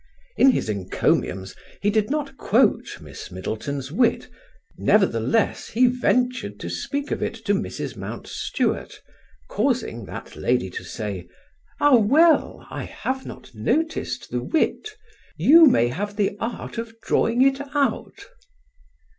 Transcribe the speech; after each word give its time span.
In 0.35 0.49
his 0.49 0.67
encomiums 0.67 1.53
he 1.79 1.91
did 1.91 2.09
not 2.09 2.35
quote 2.35 2.99
Miss 3.01 3.29
Middleton's 3.29 3.91
wit; 3.91 4.29
nevertheless, 4.75 5.67
he 5.67 5.85
ventured 5.85 6.59
to 6.61 6.71
speak 6.71 7.11
of 7.11 7.21
it 7.21 7.35
to 7.45 7.53
Mrs. 7.53 7.95
Mountstuart, 7.95 8.99
causing 9.47 10.05
that 10.05 10.35
lady 10.35 10.71
to 10.71 10.83
say: 10.83 11.27
"Ah, 11.79 11.97
well, 11.97 12.65
I 12.71 12.85
have 12.85 13.27
not 13.27 13.53
noticed 13.53 14.31
the 14.31 14.41
wit. 14.41 14.97
You 15.37 15.67
may 15.67 15.89
have 15.89 16.15
the 16.15 16.35
art 16.39 16.79
of 16.79 16.99
drawing 17.01 17.43
it 17.43 17.61
out." 17.75 18.25